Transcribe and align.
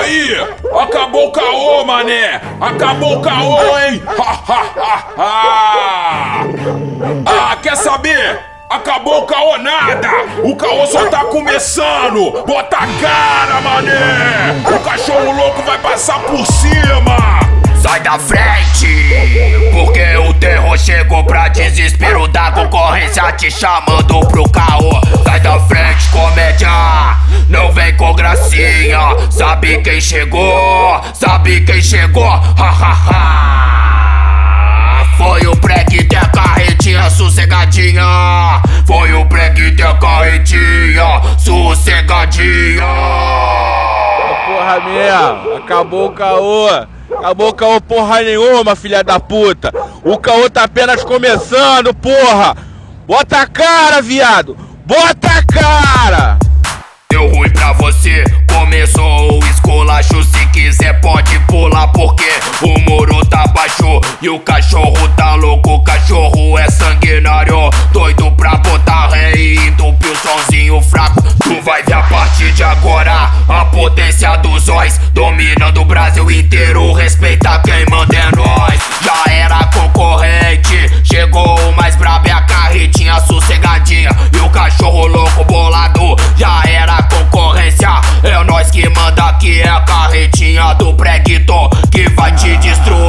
Aí, 0.00 0.48
acabou 0.80 1.28
o 1.28 1.32
caô, 1.32 1.84
mané! 1.84 2.40
Acabou 2.58 3.18
o 3.18 3.20
caô, 3.20 3.78
hein? 3.78 4.02
ah, 7.26 7.56
quer 7.62 7.76
saber? 7.76 8.40
Acabou 8.70 9.24
o 9.24 9.26
caô 9.26 9.58
nada! 9.58 10.08
O 10.42 10.56
caô 10.56 10.86
só 10.86 11.06
tá 11.10 11.26
começando! 11.26 12.30
Bota 12.46 12.78
a 12.78 12.86
cara, 13.00 13.60
mané! 13.60 14.62
O 14.74 14.80
cachorro 14.82 15.32
louco 15.32 15.62
vai 15.64 15.76
passar 15.78 16.18
por 16.20 16.46
cima! 16.46 17.47
Sai 17.80 18.00
da 18.00 18.18
frente! 18.18 19.70
Porque 19.72 20.16
o 20.16 20.34
terror 20.34 20.76
chegou 20.76 21.24
pra 21.24 21.48
desespero 21.48 22.26
da 22.26 22.50
concorrência 22.50 23.30
te 23.32 23.50
chamando 23.50 24.20
pro 24.26 24.42
caô. 24.50 25.00
Sai 25.24 25.38
da 25.40 25.60
frente, 25.60 26.08
comédia! 26.10 26.68
Não 27.48 27.72
vem 27.72 27.96
com 27.96 28.12
gracinha! 28.14 28.98
Sabe 29.30 29.78
quem 29.78 30.00
chegou? 30.00 31.00
Sabe 31.14 31.60
quem 31.60 31.80
chegou? 31.80 32.28
Ha 32.28 32.42
ha 32.58 32.92
ha! 33.10 33.98
Foi 35.16 35.46
o 35.46 35.56
pregue 35.56 36.02
da 36.04 36.26
carretinha 36.26 37.08
sossegadinha! 37.10 38.60
Foi 38.86 39.12
o 39.14 39.24
pregue 39.26 39.70
da 39.70 39.94
carretinha 39.94 41.20
sossegadinha! 41.38 42.82
Porra 44.46 44.80
mesmo, 44.80 45.56
acabou 45.56 46.08
o 46.08 46.12
caô! 46.12 46.97
Acabou 47.16 47.48
o 47.48 47.54
caô 47.54 47.80
porra 47.80 48.20
nenhuma, 48.20 48.76
filha 48.76 49.02
da 49.02 49.18
puta! 49.18 49.72
O 50.04 50.18
caô 50.18 50.48
tá 50.50 50.64
apenas 50.64 51.02
começando, 51.02 51.94
porra! 51.94 52.56
Bota 53.06 53.40
a 53.40 53.46
cara, 53.46 54.02
viado! 54.02 54.56
Bota 54.84 55.28
a 55.28 55.42
cara! 55.42 56.38
Deu 57.10 57.26
ruim 57.28 57.50
pra 57.50 57.72
você, 57.72 58.24
começou 58.52 59.38
o 59.38 59.44
esculacho 59.46 60.22
Se 60.24 60.46
quiser 60.48 61.00
pode 61.00 61.38
pular 61.46 61.88
porque 61.88 62.28
o 62.62 62.78
muro 62.80 63.24
tá 63.26 63.46
baixo 63.46 64.00
E 64.20 64.28
o 64.28 64.38
cachorro 64.40 64.97
de 72.58 72.64
agora. 72.64 73.30
A 73.48 73.64
potência 73.66 74.36
dos 74.38 74.68
olhos 74.68 74.98
Dominando 75.12 75.80
o 75.80 75.84
Brasil 75.84 76.28
inteiro, 76.30 76.92
respeita 76.92 77.60
quem 77.64 77.84
manda 77.90 78.16
é 78.16 78.36
nós. 78.36 78.80
Já 79.00 79.32
era 79.32 79.64
concorrente, 79.64 81.04
chegou 81.04 81.58
o 81.58 81.72
mais 81.76 81.96
brabo 81.96 82.28
é 82.28 82.32
a 82.32 82.42
carretinha 82.42 83.18
sossegadinha. 83.20 84.10
E 84.32 84.38
o 84.38 84.50
cachorro 84.50 85.06
louco 85.06 85.44
bolado, 85.44 86.16
já 86.36 86.62
era 86.66 87.02
concorrência. 87.02 87.88
É 88.22 88.44
nós 88.44 88.70
que 88.70 88.88
manda 88.88 89.24
aqui, 89.24 89.60
é 89.60 89.68
a 89.68 89.80
carretinha 89.80 90.74
do 90.74 90.92
preguito 90.94 91.70
Que 91.90 92.08
vai 92.10 92.32
te 92.32 92.56
destruir 92.56 93.07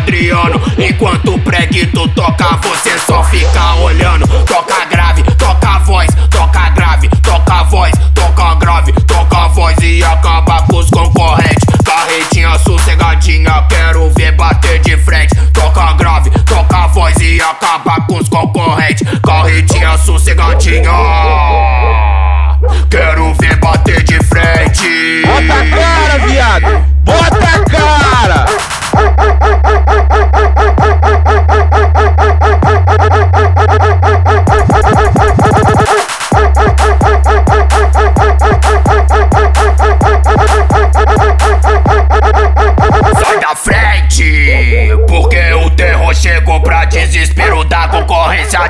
Adriano. 0.00 0.58
Enquanto 0.78 1.34
o 1.34 1.38
preguito 1.40 2.08
toca, 2.08 2.56
você 2.62 2.98
só 3.00 3.22
fica 3.24 3.74
olhando. 3.76 4.26
Toca 4.46 4.84
grave, 4.86 5.22
toca 5.36 5.78
voz, 5.80 6.08
toca 6.30 6.70
grave, 6.70 7.08
toca 7.22 7.64
voz, 7.64 7.92
toca 8.14 8.54
grave, 8.54 8.92
toca 9.06 9.48
voz 9.48 9.76
E 9.82 10.02
acaba 10.02 10.62
com 10.62 10.78
os 10.78 10.88
concorrentes. 10.88 11.64
Carretinha 11.84 12.58
sossegadinha, 12.58 13.66
quero 13.68 14.10
ver 14.10 14.32
bater 14.36 14.80
de 14.80 14.96
frente. 14.96 15.34
Toca 15.52 15.92
grave, 15.92 16.30
toca 16.46 16.86
voz 16.88 17.16
e 17.20 17.38
acaba 17.40 18.00
com 18.06 18.16
os 18.16 18.28
concorrentes. 18.28 19.06
Carretinha 19.22 19.98
sossegadinha 19.98 20.90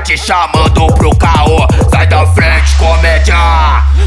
te 0.03 0.17
chamando 0.17 0.87
pro 0.95 1.15
caô. 1.17 1.67
Sai 1.91 2.07
da 2.07 2.27
frente, 2.27 2.77
comédia, 2.77 3.35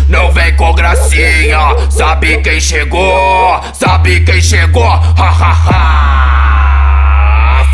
não 0.07 0.31
vem 0.31 0.55
com 0.55 0.73
gracinha. 0.73 1.59
Sabe 1.89 2.37
quem 2.41 2.59
chegou? 2.59 3.59
Sabe 3.73 4.21
quem 4.21 4.41
chegou? 4.41 4.83
Ha 4.83 5.13
ha 5.17 5.53
ha! 5.69 6.43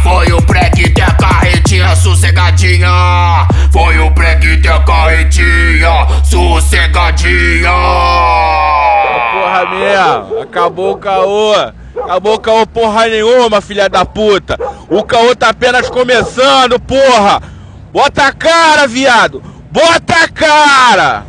Foi 0.04 0.32
o 0.32 0.42
pregue 0.42 0.90
da 0.90 1.08
carretinha 1.12 1.96
sossegadinha. 1.96 3.48
Foi 3.72 4.00
o 4.00 4.12
pregue 4.12 4.58
da 4.58 4.80
carretinha 4.80 6.08
sossegadinha. 6.24 7.72
Porra 9.32 9.66
mesmo, 9.70 10.42
acabou 10.42 10.94
o 10.94 10.98
caô! 10.98 11.54
Acabou 12.04 12.36
o 12.36 12.40
caô 12.40 12.66
porra 12.66 13.08
nenhuma, 13.08 13.62
filha 13.62 13.90
da 13.90 14.06
puta! 14.06 14.58
O 14.90 15.04
caô 15.04 15.36
tá 15.36 15.50
apenas 15.50 15.90
começando, 15.90 16.80
porra! 16.80 17.59
Bota 17.92 18.28
a 18.28 18.32
cara, 18.32 18.86
viado! 18.88 19.42
Bota 19.72 20.24
a 20.24 20.28
cara! 20.28 21.29